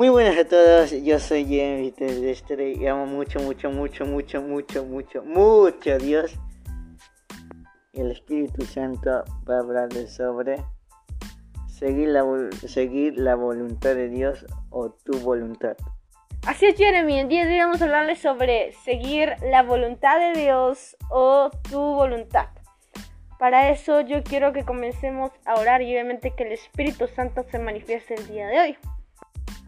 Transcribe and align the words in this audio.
Muy 0.00 0.08
buenas 0.08 0.38
a 0.38 0.48
todos, 0.48 0.92
yo 0.92 1.18
soy 1.18 1.44
James 1.44 1.92
y 2.48 2.86
amo 2.86 3.04
mucho, 3.04 3.38
mucho, 3.40 3.70
mucho, 3.70 4.06
mucho, 4.06 4.40
mucho, 4.40 4.82
mucho, 4.82 5.22
mucho 5.22 5.92
a 5.92 5.98
Dios. 5.98 6.32
El 7.92 8.10
Espíritu 8.10 8.64
Santo 8.64 9.24
va 9.46 9.56
a 9.56 9.58
hablarles 9.58 10.14
sobre 10.14 10.64
seguir 11.68 12.08
la, 12.08 12.24
seguir 12.66 13.18
la 13.18 13.34
voluntad 13.34 13.94
de 13.94 14.08
Dios 14.08 14.46
o 14.70 14.88
tu 14.88 15.18
voluntad. 15.18 15.76
Así 16.46 16.64
es, 16.64 16.78
Jeremy. 16.78 17.18
En 17.18 17.28
día 17.28 17.44
de 17.44 17.52
hoy 17.52 17.58
vamos 17.58 17.82
a 17.82 17.84
hablarles 17.84 18.20
sobre 18.20 18.72
seguir 18.72 19.34
la 19.42 19.62
voluntad 19.62 20.18
de 20.18 20.40
Dios 20.40 20.96
o 21.10 21.50
tu 21.70 21.78
voluntad. 21.78 22.46
Para 23.38 23.68
eso 23.68 24.00
yo 24.00 24.22
quiero 24.22 24.54
que 24.54 24.64
comencemos 24.64 25.30
a 25.44 25.56
orar 25.56 25.82
y 25.82 25.92
obviamente 25.92 26.32
que 26.34 26.44
el 26.44 26.52
Espíritu 26.52 27.06
Santo 27.06 27.44
se 27.50 27.58
manifieste 27.58 28.14
el 28.14 28.26
día 28.28 28.46
de 28.46 28.60
hoy. 28.60 28.78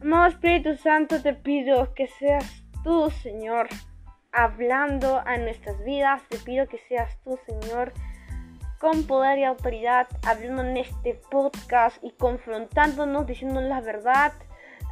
Amado 0.03 0.27
Espíritu 0.27 0.77
Santo, 0.79 1.23
te 1.23 1.33
pido 1.33 1.95
que 1.95 2.09
seas 2.09 2.65
tú, 2.83 3.09
Señor, 3.23 3.69
hablando 4.33 5.23
a 5.25 5.37
nuestras 5.37 5.79
vidas. 5.85 6.21
Te 6.29 6.39
pido 6.39 6.67
que 6.67 6.79
seas 6.89 7.17
tú, 7.23 7.39
Señor, 7.47 7.93
con 8.81 9.07
poder 9.07 9.39
y 9.39 9.45
autoridad, 9.45 10.09
hablando 10.27 10.63
en 10.63 10.77
este 10.79 11.15
podcast 11.31 12.03
y 12.03 12.11
confrontándonos, 12.11 13.29
diciéndonos 13.29 13.69
la 13.69 13.81
verdad, 13.81 14.33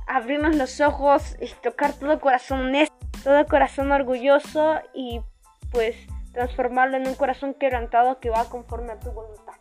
abrirnos 0.06 0.54
los 0.54 0.80
ojos 0.80 1.36
y 1.40 1.48
tocar 1.60 1.92
todo 1.94 2.20
corazón 2.20 2.66
honesto, 2.66 2.94
todo 3.24 3.44
corazón 3.46 3.90
orgulloso 3.90 4.78
y 4.94 5.20
pues 5.72 5.96
transformarlo 6.32 6.98
en 6.98 7.08
un 7.08 7.16
corazón 7.16 7.54
quebrantado 7.54 8.20
que 8.20 8.30
va 8.30 8.48
conforme 8.48 8.92
a 8.92 9.00
tu 9.00 9.10
voluntad. 9.10 9.54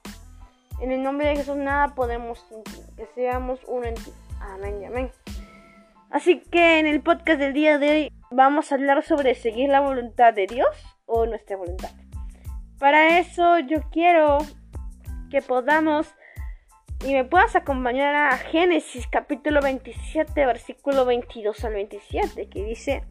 En 0.79 0.91
el 0.91 1.01
nombre 1.01 1.29
de 1.29 1.37
Jesús 1.37 1.57
nada 1.57 1.95
podemos 1.95 2.45
que 2.95 3.07
seamos 3.15 3.59
uno 3.67 3.85
en 3.85 3.95
ti. 3.95 4.13
Amén 4.39 4.79
y 4.81 4.85
amén. 4.85 5.11
Así 6.11 6.39
que 6.39 6.79
en 6.79 6.87
el 6.87 7.01
podcast 7.01 7.39
del 7.39 7.53
día 7.53 7.77
de 7.77 7.89
hoy 7.89 8.13
vamos 8.31 8.71
a 8.71 8.75
hablar 8.75 9.03
sobre 9.03 9.35
seguir 9.35 9.69
la 9.69 9.79
voluntad 9.79 10.33
de 10.33 10.47
Dios 10.47 10.67
o 11.05 11.27
nuestra 11.27 11.55
voluntad. 11.55 11.91
Para 12.79 13.19
eso 13.19 13.59
yo 13.59 13.81
quiero 13.91 14.39
que 15.29 15.43
podamos 15.43 16.15
y 17.05 17.13
me 17.13 17.25
puedas 17.25 17.55
acompañar 17.55 18.15
a 18.15 18.37
Génesis 18.37 19.07
capítulo 19.07 19.61
27 19.61 20.45
versículo 20.47 21.05
22 21.05 21.63
al 21.63 21.73
27 21.73 22.49
que 22.49 22.63
dice 22.63 23.03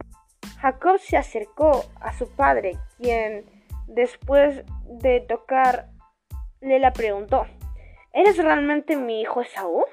Jacob 0.59 0.99
se 0.99 1.15
acercó 1.15 1.85
a 2.01 2.11
su 2.17 2.29
padre 2.35 2.77
quien 2.97 3.45
después 3.87 4.63
de 4.85 5.21
tocar 5.21 5.87
le 6.59 6.79
la 6.79 6.91
preguntó 6.91 7.47
¿Eres 8.11 8.37
realmente 8.37 8.95
mi 8.95 9.21
hijo 9.21 9.41
Esaú? 9.41 9.85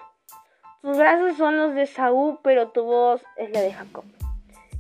Tus 0.83 0.97
brazos 0.97 1.37
son 1.37 1.57
los 1.57 1.75
de 1.75 1.83
Esaú, 1.83 2.39
pero 2.43 2.69
tu 2.69 2.85
voz 2.85 3.25
es 3.37 3.51
la 3.51 3.61
de 3.61 3.73
Jacob. 3.73 4.05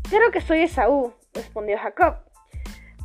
Creo 0.09 0.31
que 0.31 0.41
soy 0.41 0.63
Esaú, 0.63 1.13
respondió 1.35 1.79
Jacob. 1.79 2.17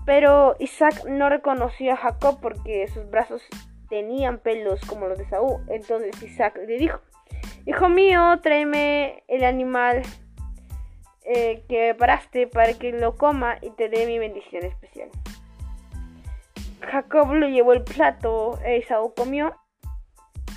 Pero 0.05 0.55
Isaac 0.59 1.05
no 1.05 1.29
reconoció 1.29 1.93
a 1.93 1.97
Jacob 1.97 2.39
porque 2.41 2.87
sus 2.87 3.09
brazos 3.09 3.43
tenían 3.89 4.39
pelos 4.39 4.81
como 4.81 5.07
los 5.07 5.17
de 5.17 5.25
Esaú. 5.25 5.61
Entonces 5.67 6.21
Isaac 6.23 6.57
le 6.67 6.77
dijo, 6.77 6.99
Hijo 7.65 7.89
mío, 7.89 8.39
tráeme 8.41 9.23
el 9.27 9.43
animal 9.43 10.01
eh, 11.23 11.63
que 11.69 11.93
paraste 11.93 12.47
para 12.47 12.73
que 12.73 12.91
lo 12.91 13.15
coma 13.15 13.57
y 13.61 13.69
te 13.71 13.87
dé 13.87 14.07
mi 14.07 14.17
bendición 14.17 14.65
especial. 14.65 15.09
Jacob 16.81 17.33
le 17.33 17.51
llevó 17.51 17.73
el 17.73 17.83
plato, 17.83 18.57
Esaú 18.65 19.13
comió. 19.13 19.55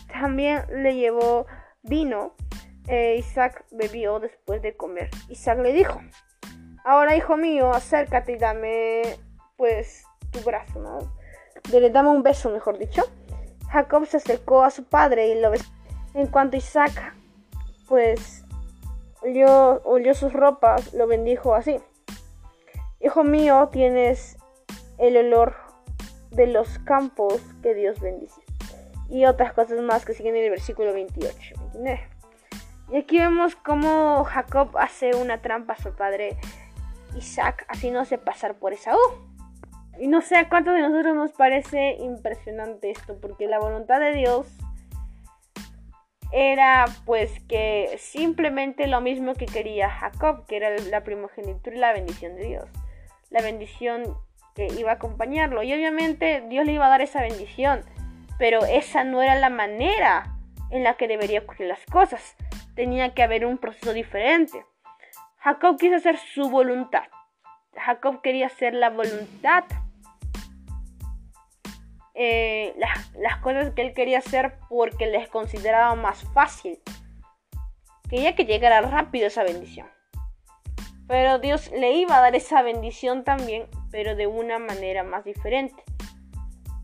También 0.08 0.62
le 0.70 0.94
llevó 0.94 1.46
vino, 1.84 2.34
e 2.88 3.16
Isaac 3.16 3.64
bebió 3.70 4.18
después 4.18 4.60
de 4.62 4.76
comer. 4.76 5.10
Isaac 5.28 5.58
le 5.60 5.72
dijo, 5.72 6.00
ahora 6.84 7.16
hijo 7.16 7.36
mío, 7.36 7.72
acércate 7.72 8.32
y 8.32 8.38
dame 8.38 9.02
pues 9.56 10.04
tu 10.30 10.40
brazo, 10.40 10.80
¿no? 10.80 10.98
Le 11.70 11.90
dame 11.90 12.10
un 12.10 12.22
beso, 12.22 12.50
mejor 12.50 12.78
dicho. 12.78 13.02
Jacob 13.70 14.06
se 14.06 14.18
acercó 14.18 14.64
a 14.64 14.70
su 14.70 14.84
padre 14.84 15.28
y 15.28 15.40
lo 15.40 15.50
besó. 15.50 15.70
En 16.14 16.26
cuanto 16.26 16.56
Isaac 16.56 17.14
pues 17.88 18.44
olió, 19.22 19.82
olió 19.84 20.14
sus 20.14 20.32
ropas, 20.32 20.92
lo 20.92 21.06
bendijo 21.06 21.54
así. 21.54 21.80
Hijo 23.00 23.24
mío, 23.24 23.68
tienes 23.70 24.36
el 24.98 25.16
olor 25.16 25.54
de 26.30 26.46
los 26.46 26.78
campos 26.80 27.40
que 27.62 27.74
Dios 27.74 28.00
bendice 28.00 28.43
y 29.08 29.24
otras 29.26 29.52
cosas 29.52 29.80
más 29.80 30.04
que 30.04 30.14
siguen 30.14 30.36
en 30.36 30.44
el 30.44 30.50
versículo 30.50 30.92
28. 30.92 31.54
Y 32.90 32.96
aquí 32.96 33.18
vemos 33.18 33.56
cómo 33.56 34.24
Jacob 34.24 34.76
hace 34.78 35.14
una 35.14 35.40
trampa 35.40 35.74
a 35.74 35.82
su 35.82 35.94
padre 35.94 36.36
Isaac, 37.16 37.64
así 37.68 37.90
no 37.90 38.00
hace 38.00 38.18
pasar 38.18 38.54
por 38.54 38.72
Esaú. 38.72 38.98
Y 39.98 40.08
no 40.08 40.20
sé 40.20 40.36
a 40.36 40.48
cuántos 40.48 40.74
de 40.74 40.80
nosotros 40.80 41.14
nos 41.14 41.32
parece 41.32 41.96
impresionante 42.00 42.90
esto, 42.90 43.18
porque 43.20 43.46
la 43.46 43.60
voluntad 43.60 44.00
de 44.00 44.12
Dios 44.12 44.46
era 46.32 46.86
pues 47.04 47.30
que 47.48 47.94
simplemente 47.98 48.88
lo 48.88 49.00
mismo 49.00 49.34
que 49.34 49.46
quería 49.46 49.88
Jacob, 49.88 50.46
que 50.46 50.56
era 50.56 50.76
la 50.90 51.04
primogenitura 51.04 51.76
y 51.76 51.78
la 51.78 51.92
bendición 51.92 52.34
de 52.34 52.46
Dios. 52.46 52.68
La 53.30 53.40
bendición 53.40 54.16
que 54.54 54.66
iba 54.66 54.90
a 54.90 54.94
acompañarlo. 54.94 55.62
Y 55.62 55.72
obviamente 55.72 56.42
Dios 56.48 56.66
le 56.66 56.72
iba 56.72 56.86
a 56.86 56.90
dar 56.90 57.02
esa 57.02 57.20
bendición 57.20 57.84
pero 58.38 58.64
esa 58.64 59.04
no 59.04 59.22
era 59.22 59.34
la 59.34 59.50
manera 59.50 60.34
en 60.70 60.84
la 60.84 60.94
que 60.94 61.08
debería 61.08 61.40
ocurrir 61.40 61.68
las 61.68 61.84
cosas. 61.86 62.36
Tenía 62.74 63.14
que 63.14 63.22
haber 63.22 63.46
un 63.46 63.58
proceso 63.58 63.92
diferente. 63.92 64.64
Jacob 65.38 65.76
quiso 65.78 65.96
hacer 65.96 66.16
su 66.16 66.48
voluntad. 66.50 67.04
Jacob 67.76 68.22
quería 68.22 68.46
hacer 68.46 68.74
la 68.74 68.90
voluntad. 68.90 69.64
Eh, 72.14 72.74
las, 72.76 73.36
cosas 73.38 73.72
que 73.74 73.82
él 73.82 73.92
quería 73.92 74.18
hacer 74.18 74.56
porque 74.68 75.06
les 75.06 75.28
consideraba 75.28 75.94
más 75.94 76.24
fácil. 76.32 76.78
Quería 78.08 78.34
que 78.34 78.44
llegara 78.44 78.80
rápido 78.80 79.26
esa 79.26 79.42
bendición. 79.42 79.88
Pero 81.06 81.38
Dios 81.38 81.70
le 81.72 81.92
iba 81.92 82.16
a 82.16 82.20
dar 82.20 82.34
esa 82.34 82.62
bendición 82.62 83.24
también, 83.24 83.66
pero 83.90 84.14
de 84.14 84.26
una 84.26 84.58
manera 84.58 85.02
más 85.02 85.24
diferente. 85.24 85.82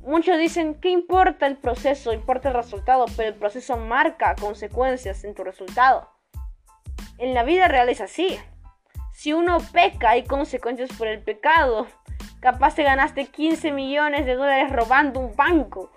Muchos 0.03 0.39
dicen, 0.39 0.81
¿qué 0.81 0.89
importa 0.89 1.47
el 1.47 1.59
proceso? 1.59 2.15
Importa 2.15 2.49
el 2.49 2.55
resultado, 2.55 3.05
pero 3.17 3.29
el 3.29 3.35
proceso 3.35 3.77
marca 3.77 4.35
consecuencias 4.35 5.25
en 5.25 5.35
tu 5.35 5.45
resultado. 5.45 6.09
En 7.19 7.35
la 7.35 7.43
vida 7.43 7.69
real 7.69 7.91
es 7.91 8.01
así. 8.01 8.39
Si 9.13 9.35
uno 9.35 9.59
peca, 9.73 10.11
hay 10.11 10.25
consecuencias 10.25 10.91
por 10.97 11.07
el 11.07 11.23
pecado. 11.23 11.87
Capaz 12.41 12.77
te 12.77 12.83
ganaste 12.83 13.27
15 13.27 13.73
millones 13.73 14.25
de 14.25 14.37
dólares 14.37 14.73
robando 14.73 15.21
un 15.21 15.37
banco. 15.37 15.93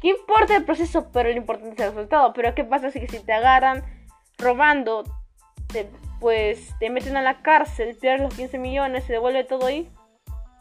¿Qué 0.00 0.08
importa 0.08 0.56
el 0.56 0.64
proceso? 0.64 1.12
Pero 1.12 1.30
lo 1.30 1.36
importante 1.36 1.74
es 1.74 1.80
el 1.88 1.94
resultado. 1.94 2.32
Pero 2.32 2.56
¿qué 2.56 2.64
pasa 2.64 2.90
si, 2.90 3.06
te 3.06 3.32
agarran 3.32 3.84
robando, 4.36 5.04
pues 6.18 6.74
te 6.80 6.90
meten 6.90 7.16
a 7.16 7.22
la 7.22 7.40
cárcel, 7.42 7.96
pierdes 7.96 8.22
los 8.22 8.34
15 8.34 8.58
millones, 8.58 9.04
se 9.04 9.12
devuelve 9.12 9.44
todo 9.44 9.66
ahí? 9.66 9.88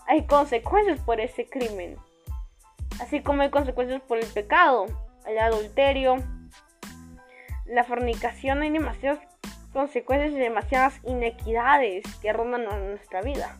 Hay 0.07 0.27
consecuencias 0.27 0.99
por 0.99 1.19
ese 1.19 1.49
crimen 1.49 1.97
así 3.01 3.21
como 3.21 3.41
hay 3.41 3.49
consecuencias 3.49 4.01
por 4.01 4.17
el 4.17 4.27
pecado, 4.27 4.85
el 5.27 5.37
adulterio, 5.37 6.17
la 7.65 7.83
fornicación, 7.83 8.61
hay 8.61 8.69
demasiadas 8.69 9.19
consecuencias 9.73 10.31
y 10.31 10.37
demasiadas 10.37 10.99
inequidades 11.03 12.03
que 12.21 12.31
rondan 12.31 12.65
nuestra 12.65 13.21
vida. 13.21 13.57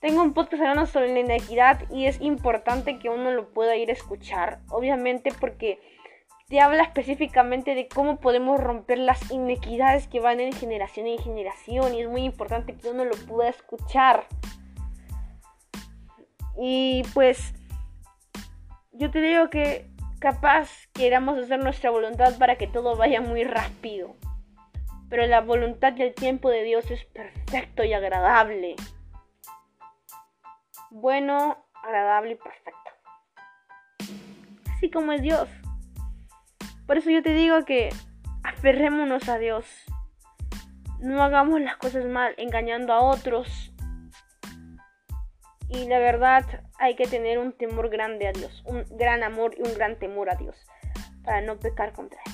Tengo 0.00 0.22
un 0.22 0.32
podcast 0.32 0.62
hablando 0.62 0.86
sobre 0.86 1.12
la 1.12 1.18
inequidad 1.18 1.90
y 1.90 2.06
es 2.06 2.20
importante 2.20 3.00
que 3.00 3.08
uno 3.08 3.32
lo 3.32 3.48
pueda 3.48 3.74
ir 3.74 3.90
a 3.90 3.94
escuchar, 3.94 4.60
obviamente 4.68 5.32
porque 5.40 5.80
te 6.48 6.60
habla 6.60 6.84
específicamente 6.84 7.74
de 7.74 7.88
cómo 7.88 8.20
podemos 8.20 8.60
romper 8.60 8.98
las 8.98 9.30
inequidades 9.30 10.06
que 10.06 10.20
van 10.20 10.40
en 10.40 10.52
generación 10.52 11.06
en 11.06 11.18
generación 11.18 11.94
y 11.94 12.02
es 12.02 12.08
muy 12.08 12.22
importante 12.22 12.76
que 12.76 12.88
uno 12.88 13.04
lo 13.04 13.16
pueda 13.26 13.50
escuchar. 13.50 14.26
Y 16.56 17.02
pues 17.12 17.54
yo 18.98 19.12
te 19.12 19.20
digo 19.20 19.48
que 19.48 19.88
capaz 20.18 20.68
queramos 20.92 21.38
hacer 21.38 21.62
nuestra 21.62 21.90
voluntad 21.90 22.36
para 22.36 22.56
que 22.56 22.66
todo 22.66 22.96
vaya 22.96 23.20
muy 23.20 23.44
rápido. 23.44 24.16
Pero 25.08 25.26
la 25.26 25.40
voluntad 25.40 25.94
y 25.96 26.02
el 26.02 26.14
tiempo 26.14 26.50
de 26.50 26.64
Dios 26.64 26.90
es 26.90 27.04
perfecto 27.04 27.84
y 27.84 27.92
agradable. 27.92 28.74
Bueno, 30.90 31.64
agradable 31.84 32.32
y 32.32 32.34
perfecto. 32.34 32.90
Así 34.74 34.90
como 34.90 35.12
es 35.12 35.22
Dios. 35.22 35.48
Por 36.86 36.98
eso 36.98 37.10
yo 37.10 37.22
te 37.22 37.34
digo 37.34 37.64
que 37.64 37.90
aferrémonos 38.42 39.28
a 39.28 39.38
Dios. 39.38 39.64
No 40.98 41.22
hagamos 41.22 41.60
las 41.60 41.76
cosas 41.76 42.04
mal 42.06 42.34
engañando 42.36 42.92
a 42.92 43.00
otros 43.00 43.67
y 45.68 45.86
la 45.86 45.98
verdad 45.98 46.44
hay 46.78 46.96
que 46.96 47.06
tener 47.06 47.38
un 47.38 47.52
temor 47.52 47.90
grande 47.90 48.26
a 48.26 48.32
Dios, 48.32 48.62
un 48.66 48.84
gran 48.90 49.22
amor 49.22 49.54
y 49.58 49.68
un 49.68 49.74
gran 49.74 49.98
temor 49.98 50.30
a 50.30 50.36
Dios 50.36 50.56
para 51.24 51.40
no 51.40 51.58
pecar 51.58 51.92
contra 51.92 52.20
Él. 52.24 52.32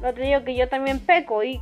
No 0.00 0.14
te 0.14 0.22
digo 0.22 0.44
que 0.44 0.54
yo 0.54 0.68
también 0.68 1.00
peco 1.00 1.42
y 1.42 1.60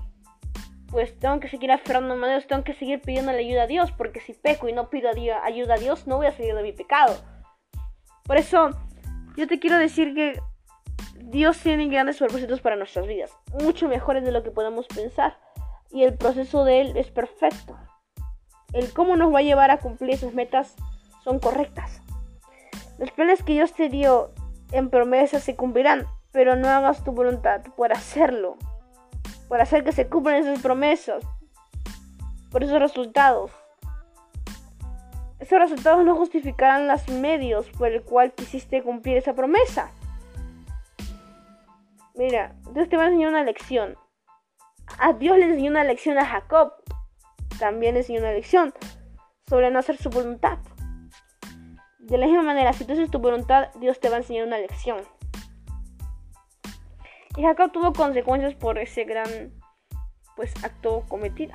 pues 0.90 1.18
tengo 1.18 1.40
que 1.40 1.48
seguir 1.48 1.72
aferrándome 1.72 2.26
a 2.26 2.30
Dios, 2.30 2.46
tengo 2.46 2.62
que 2.62 2.74
seguir 2.74 3.00
pidiéndole 3.00 3.38
ayuda 3.38 3.62
a 3.62 3.66
Dios, 3.66 3.90
porque 3.92 4.20
si 4.20 4.34
peco 4.34 4.68
y 4.68 4.72
no 4.72 4.88
pido 4.88 5.10
ayuda 5.10 5.74
a 5.74 5.78
Dios, 5.78 6.06
no 6.06 6.16
voy 6.16 6.26
a 6.26 6.32
salir 6.32 6.54
de 6.54 6.62
mi 6.62 6.72
pecado. 6.72 7.16
Por 8.24 8.36
eso, 8.36 8.70
yo 9.36 9.46
te 9.46 9.58
quiero 9.58 9.78
decir 9.78 10.14
que 10.14 10.40
Dios 11.16 11.58
tiene 11.58 11.88
grandes 11.88 12.18
propósitos 12.18 12.60
para 12.60 12.76
nuestras 12.76 13.06
vidas, 13.06 13.32
mucho 13.60 13.88
mejores 13.88 14.24
de 14.24 14.32
lo 14.32 14.42
que 14.42 14.50
podemos 14.50 14.86
pensar, 14.86 15.38
y 15.90 16.04
el 16.04 16.16
proceso 16.16 16.64
de 16.64 16.82
Él 16.82 16.96
es 16.96 17.10
perfecto. 17.10 17.76
El 18.76 18.92
cómo 18.92 19.16
nos 19.16 19.32
va 19.32 19.38
a 19.38 19.42
llevar 19.42 19.70
a 19.70 19.78
cumplir 19.78 20.10
esas 20.10 20.34
metas 20.34 20.76
son 21.24 21.38
correctas. 21.38 22.02
Los 22.98 23.10
planes 23.10 23.42
que 23.42 23.54
Dios 23.54 23.72
te 23.72 23.88
dio 23.88 24.32
en 24.70 24.90
promesas 24.90 25.42
se 25.42 25.56
cumplirán, 25.56 26.06
pero 26.30 26.56
no 26.56 26.68
hagas 26.68 27.02
tu 27.02 27.12
voluntad 27.12 27.62
por 27.74 27.94
hacerlo, 27.94 28.58
por 29.48 29.62
hacer 29.62 29.82
que 29.82 29.92
se 29.92 30.08
cumplan 30.08 30.36
esas 30.36 30.60
promesas, 30.60 31.24
por 32.50 32.64
esos 32.64 32.78
resultados. 32.78 33.50
Esos 35.38 35.58
resultados 35.58 36.04
no 36.04 36.14
justificarán 36.14 36.86
los 36.86 37.08
medios 37.08 37.70
por 37.78 37.88
el 37.88 38.02
cual 38.02 38.34
quisiste 38.34 38.82
cumplir 38.82 39.16
esa 39.16 39.32
promesa. 39.32 39.90
Mira, 42.14 42.54
Dios 42.74 42.90
te 42.90 42.98
va 42.98 43.04
a 43.04 43.06
enseñar 43.06 43.30
una 43.30 43.42
lección. 43.42 43.96
A 44.98 45.14
Dios 45.14 45.38
le 45.38 45.46
enseñó 45.46 45.70
una 45.70 45.84
lección 45.84 46.18
a 46.18 46.26
Jacob. 46.26 46.74
También 47.58 47.96
enseñó 47.96 48.20
una 48.20 48.32
lección 48.32 48.74
sobre 49.48 49.70
no 49.70 49.78
hacer 49.78 49.96
su 49.96 50.10
voluntad. 50.10 50.58
De 51.98 52.18
la 52.18 52.26
misma 52.26 52.42
manera, 52.42 52.72
si 52.72 52.84
tú 52.84 52.92
haces 52.92 53.10
tu 53.10 53.18
voluntad, 53.18 53.68
Dios 53.80 53.98
te 54.00 54.08
va 54.08 54.16
a 54.16 54.18
enseñar 54.18 54.46
una 54.46 54.58
lección. 54.58 55.02
Y 57.36 57.42
Jacob 57.42 57.72
tuvo 57.72 57.92
consecuencias 57.92 58.54
por 58.54 58.78
ese 58.78 59.04
gran 59.04 59.52
pues 60.36 60.52
acto 60.64 61.04
cometido. 61.08 61.54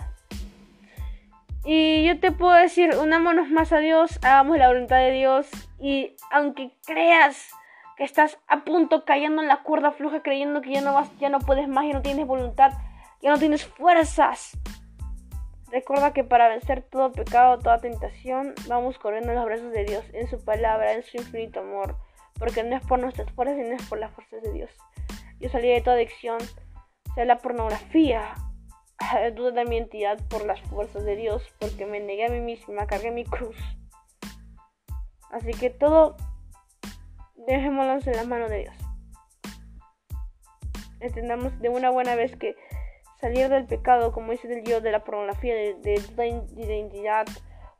Y 1.63 2.05
yo 2.05 2.19
te 2.19 2.31
puedo 2.31 2.53
decir, 2.53 2.95
unámonos 2.95 3.49
más 3.49 3.71
a 3.71 3.77
Dios, 3.77 4.19
hagamos 4.23 4.57
la 4.57 4.67
voluntad 4.67 4.97
de 4.97 5.11
Dios 5.11 5.47
y 5.79 6.15
aunque 6.31 6.75
creas 6.85 7.49
que 7.97 8.03
estás 8.03 8.39
a 8.47 8.63
punto 8.63 9.05
cayendo 9.05 9.43
en 9.43 9.47
la 9.47 9.61
cuerda 9.61 9.91
floja 9.91 10.23
creyendo 10.23 10.61
que 10.61 10.71
ya 10.71 10.81
no 10.81 10.93
vas, 10.93 11.15
ya 11.19 11.29
no 11.29 11.39
puedes 11.39 11.67
más, 11.67 11.85
ya 11.85 11.93
no 11.93 12.01
tienes 12.01 12.25
voluntad, 12.25 12.71
ya 13.21 13.29
no 13.29 13.37
tienes 13.37 13.63
fuerzas. 13.63 14.57
Recuerda 15.71 16.11
que 16.11 16.25
para 16.25 16.49
vencer 16.49 16.83
todo 16.83 17.13
pecado, 17.13 17.57
toda 17.57 17.79
tentación, 17.79 18.53
vamos 18.67 18.99
corriendo 18.99 19.29
en 19.29 19.37
los 19.37 19.45
brazos 19.45 19.71
de 19.71 19.85
Dios, 19.85 20.03
en 20.11 20.27
su 20.27 20.43
palabra, 20.43 20.93
en 20.93 21.03
su 21.03 21.15
infinito 21.15 21.61
amor, 21.61 21.95
porque 22.37 22.61
no 22.63 22.75
es 22.75 22.85
por 22.85 22.99
nuestras 22.99 23.31
fuerzas, 23.31 23.55
sino 23.55 23.75
es 23.75 23.85
por 23.87 23.97
las 23.97 24.11
fuerzas 24.11 24.41
de 24.41 24.51
Dios. 24.51 24.69
Yo 25.39 25.49
salí 25.49 25.69
de 25.69 25.81
toda 25.81 25.95
adicción, 25.95 26.39
sea 27.15 27.23
la 27.23 27.37
pornografía, 27.37 28.35
duda 29.35 29.51
de 29.51 29.65
mi 29.65 29.77
identidad 29.77 30.19
por 30.27 30.45
las 30.45 30.59
fuerzas 30.61 31.05
de 31.05 31.15
Dios, 31.15 31.53
porque 31.57 31.85
me 31.85 32.01
negué 32.01 32.25
a 32.25 32.29
mí 32.29 32.41
misma, 32.41 32.85
cargué 32.85 33.11
mi 33.11 33.23
cruz. 33.23 33.55
Así 35.31 35.51
que 35.51 35.69
todo 35.69 36.17
dejémoslo 37.47 38.11
en 38.11 38.17
la 38.17 38.25
mano 38.25 38.49
de 38.49 38.59
Dios. 38.59 38.75
Entendamos 40.99 41.57
de 41.59 41.69
una 41.69 41.89
buena 41.89 42.15
vez 42.15 42.35
que 42.35 42.57
salir 43.21 43.49
del 43.49 43.65
pecado, 43.65 44.11
como 44.11 44.31
dice 44.31 44.51
el 44.51 44.63
Dios, 44.63 44.81
de 44.81 44.91
la 44.91 45.03
pornografía, 45.03 45.53
de, 45.53 45.75
de, 45.75 46.43
identidad 46.57 47.27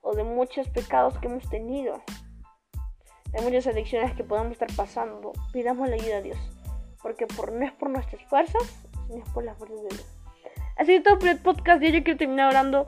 o 0.02 0.14
de 0.14 0.24
muchos 0.24 0.70
pecados 0.70 1.18
que 1.18 1.28
hemos 1.28 1.50
tenido, 1.50 2.02
de 3.32 3.42
muchas 3.42 3.66
adicciones 3.66 4.14
que 4.14 4.24
podemos 4.24 4.54
estar 4.54 4.70
pasando, 4.76 5.34
pidamos 5.52 5.90
la 5.90 5.96
ayuda 5.96 6.18
a 6.18 6.22
Dios, 6.22 6.38
porque 7.02 7.26
por, 7.26 7.52
no 7.52 7.66
es 7.66 7.72
por 7.72 7.90
nuestras 7.90 8.24
fuerzas, 8.26 8.62
sino 9.08 9.24
es 9.24 9.30
por 9.32 9.44
las 9.44 9.58
fuerzas 9.58 9.82
de 9.82 9.90
Dios. 9.90 10.18
Así 10.78 10.94
que 10.94 11.02
todo 11.02 11.18
por 11.18 11.30
el 11.30 11.40
podcast 11.40 11.82
de 11.82 11.92
yo 11.92 12.04
quiero 12.04 12.20
terminar 12.20 12.50
orando. 12.50 12.88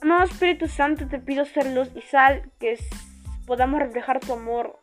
Amado 0.00 0.24
Espíritu 0.24 0.66
Santo, 0.68 1.06
te 1.08 1.18
pido 1.18 1.44
ser 1.44 1.66
luz 1.66 1.90
y 1.94 2.00
sal, 2.02 2.50
que 2.58 2.78
podamos 3.46 3.80
reflejar 3.80 4.20
tu 4.20 4.32
amor 4.32 4.78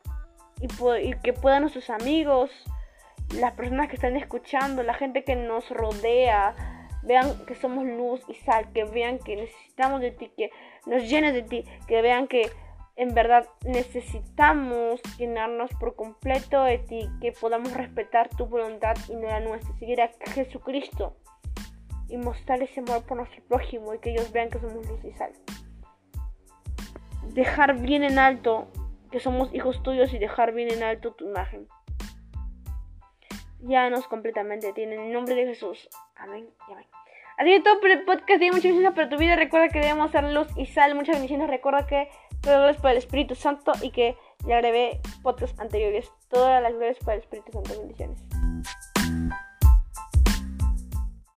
y, 0.60 1.14
que 1.24 1.34
puedan 1.34 1.62
nuestros 1.62 1.90
amigos, 1.90 2.52
las 3.34 3.54
personas 3.54 3.88
que 3.88 3.96
están 3.96 4.16
escuchando, 4.16 4.84
la 4.84 4.94
gente 4.94 5.24
que 5.24 5.36
nos 5.36 5.70
rodea, 5.70 6.77
vean 7.08 7.46
que 7.46 7.56
somos 7.56 7.86
luz 7.86 8.22
y 8.28 8.34
sal, 8.36 8.72
que 8.74 8.84
vean 8.84 9.20
que 9.20 9.36
necesitamos 9.36 10.02
de 10.02 10.12
ti, 10.12 10.32
que 10.38 10.52
nos 10.86 11.10
llenes 11.10 11.34
de 11.34 11.44
ti, 11.44 11.64
que 11.88 12.02
vean 12.02 12.28
que 12.28 12.50
en 12.98 13.14
verdad 13.14 13.48
necesitamos 13.64 15.02
llenarnos 15.18 15.70
por 15.80 15.96
completo 15.96 16.64
de 16.64 16.80
ti, 16.80 17.10
que 17.22 17.32
podamos 17.32 17.74
respetar 17.74 18.28
tu 18.30 18.48
voluntad 18.48 18.96
y 19.08 19.16
no 19.16 19.28
la 19.28 19.40
nuestra, 19.40 19.72
seguir 19.78 20.02
a 20.02 20.10
Jesucristo 20.34 21.16
y 22.10 22.18
mostrar 22.18 22.62
ese 22.62 22.80
amor 22.80 23.04
por 23.04 23.18
nuestro 23.18 23.44
prójimo 23.44 23.94
y 23.94 24.00
que 24.00 24.12
ellos 24.12 24.32
vean 24.32 24.50
que 24.50 24.60
somos 24.60 24.88
luz 24.88 25.04
y 25.06 25.12
sal. 25.14 25.32
Dejar 27.34 27.78
bien 27.80 28.04
en 28.04 28.18
alto 28.18 28.68
que 29.12 29.20
somos 29.20 29.54
hijos 29.54 29.82
tuyos 29.84 30.14
y 30.14 30.18
dejar 30.18 30.54
bien 30.54 30.72
en 30.72 30.84
alto 30.84 31.14
tu 31.14 31.28
imagen. 31.28 31.68
Ya 33.60 33.90
nos 33.90 34.08
completamente 34.08 34.74
tienen. 34.74 35.00
En 35.00 35.14
nombre 35.14 35.36
de 35.36 35.46
Jesús. 35.46 35.90
Amén 36.16 36.50
y 36.68 36.72
amén. 36.72 36.86
Así 37.38 37.50
que 37.50 37.60
todo 37.62 37.80
por 37.80 37.90
el 37.90 38.04
podcast. 38.04 38.40
De 38.40 38.48
muchas 38.48 38.64
bendiciones 38.64 38.94
para 38.94 39.10
tu 39.10 39.18
vida. 39.18 39.36
Recuerda 39.36 39.70
que 39.70 39.80
debemos 39.80 40.12
ser 40.12 40.24
luz 40.26 40.48
y 40.56 40.66
sal. 40.66 40.96
Muchas 40.96 41.16
bendiciones. 41.16 41.50
Recuerda 41.50 41.86
que 41.88 42.10
todo 42.42 42.70
es 42.70 42.78
para 42.78 42.92
el 42.92 42.98
Espíritu 42.98 43.36
Santo 43.36 43.72
y 43.82 43.92
que 43.92 44.16
ya 44.46 44.58
grabé 44.58 45.02
podcasts 45.24 45.60
anteriores. 45.60 46.12
Todas 46.30 46.62
las 46.62 46.74
glorias 46.74 46.98
para 47.00 47.14
el 47.14 47.22
Espíritu 47.22 47.52
Santo. 47.52 47.80
Bendiciones. 47.80 48.37